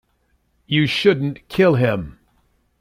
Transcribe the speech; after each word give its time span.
You 0.65 0.87
shouldn't 0.87 1.47
kill 1.47 1.75
him. 1.75 2.17